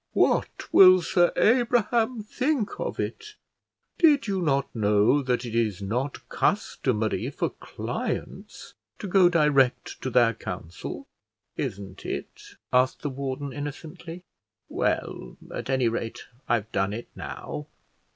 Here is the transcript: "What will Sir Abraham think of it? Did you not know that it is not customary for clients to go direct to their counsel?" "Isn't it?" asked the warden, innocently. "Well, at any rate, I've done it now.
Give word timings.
"What 0.13 0.73
will 0.73 1.03
Sir 1.03 1.31
Abraham 1.35 2.23
think 2.23 2.79
of 2.79 2.99
it? 2.99 3.35
Did 3.99 4.25
you 4.25 4.41
not 4.41 4.73
know 4.75 5.21
that 5.21 5.45
it 5.45 5.53
is 5.53 5.79
not 5.79 6.27
customary 6.27 7.29
for 7.29 7.51
clients 7.51 8.73
to 8.97 9.07
go 9.07 9.29
direct 9.29 10.01
to 10.01 10.09
their 10.09 10.33
counsel?" 10.33 11.07
"Isn't 11.55 12.03
it?" 12.03 12.55
asked 12.73 13.03
the 13.03 13.11
warden, 13.11 13.53
innocently. 13.53 14.23
"Well, 14.69 15.37
at 15.53 15.69
any 15.69 15.87
rate, 15.87 16.21
I've 16.49 16.71
done 16.71 16.93
it 16.93 17.09
now. 17.15 17.67